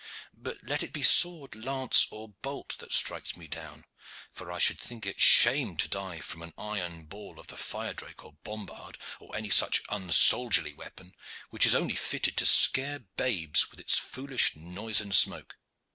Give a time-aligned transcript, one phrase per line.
[0.35, 3.85] But let it be sword, lance, or bolt that strikes me down:
[4.33, 7.93] for I should think it shame to die from an iron ball from the fire
[7.93, 11.13] crake or bombard or any such unsoldierly weapon,
[11.51, 15.59] which is only fitted to scare babes with its foolish noise and smoke."